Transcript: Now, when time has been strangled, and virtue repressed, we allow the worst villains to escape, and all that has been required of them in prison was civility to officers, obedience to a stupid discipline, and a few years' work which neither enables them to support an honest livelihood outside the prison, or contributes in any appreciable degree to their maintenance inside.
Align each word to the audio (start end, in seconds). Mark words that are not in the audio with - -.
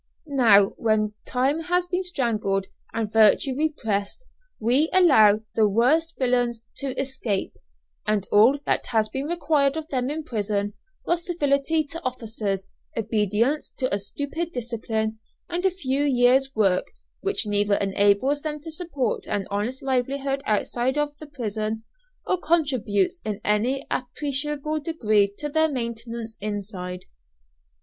Now, 0.25 0.69
when 0.77 1.13
time 1.27 1.59
has 1.59 1.85
been 1.85 2.01
strangled, 2.03 2.65
and 2.91 3.13
virtue 3.13 3.55
repressed, 3.55 4.25
we 4.59 4.89
allow 4.91 5.41
the 5.53 5.69
worst 5.69 6.15
villains 6.17 6.65
to 6.77 6.99
escape, 6.99 7.53
and 8.07 8.25
all 8.31 8.57
that 8.65 8.87
has 8.87 9.09
been 9.09 9.27
required 9.27 9.77
of 9.77 9.89
them 9.89 10.09
in 10.09 10.23
prison 10.23 10.73
was 11.05 11.23
civility 11.27 11.83
to 11.83 12.01
officers, 12.03 12.65
obedience 12.97 13.75
to 13.77 13.93
a 13.93 13.99
stupid 13.99 14.51
discipline, 14.51 15.19
and 15.47 15.65
a 15.65 15.69
few 15.69 16.03
years' 16.03 16.55
work 16.55 16.87
which 17.19 17.45
neither 17.45 17.75
enables 17.75 18.41
them 18.41 18.59
to 18.61 18.71
support 18.71 19.27
an 19.27 19.45
honest 19.51 19.83
livelihood 19.83 20.41
outside 20.47 20.95
the 20.95 21.29
prison, 21.31 21.83
or 22.25 22.39
contributes 22.41 23.21
in 23.23 23.39
any 23.45 23.85
appreciable 23.91 24.79
degree 24.79 25.31
to 25.37 25.47
their 25.47 25.69
maintenance 25.69 26.37
inside. 26.41 27.01